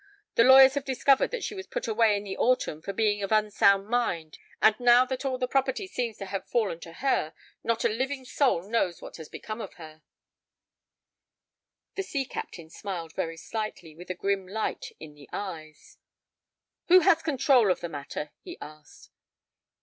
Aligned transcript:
The 0.33 0.43
lawyers 0.43 0.73
have 0.73 0.83
discovered 0.83 1.29
that 1.29 1.43
she 1.43 1.53
was 1.53 1.67
put 1.67 1.87
away 1.87 2.17
in 2.17 2.23
the 2.23 2.35
autumn 2.35 2.81
for 2.81 2.91
being 2.91 3.21
of 3.21 3.31
unsound 3.31 3.87
mind; 3.87 4.39
and 4.59 4.73
now 4.79 5.05
that 5.05 5.25
all 5.25 5.37
the 5.37 5.47
property 5.47 5.85
seems 5.85 6.17
to 6.17 6.25
have 6.25 6.49
fallen 6.49 6.79
to 6.79 6.93
her, 7.05 7.35
not 7.63 7.85
a 7.85 7.87
living 7.87 8.25
soul 8.25 8.67
knows 8.67 8.99
what 8.99 9.17
has 9.17 9.29
become 9.29 9.61
of 9.61 9.69
the 9.69 9.75
girl." 9.75 10.01
The 11.93 12.01
sea 12.01 12.25
captain 12.25 12.71
smiled 12.71 13.13
very 13.13 13.37
slightly, 13.37 13.95
with 13.95 14.09
a 14.09 14.15
grim 14.15 14.47
light 14.47 14.91
in 14.99 15.13
the 15.13 15.29
eyes. 15.31 15.99
"Who 16.87 17.01
has 17.01 17.17
the 17.19 17.23
control 17.25 17.69
of 17.71 17.81
the 17.81 17.87
matter?" 17.89 18.31
he 18.41 18.57
asked. 18.59 19.11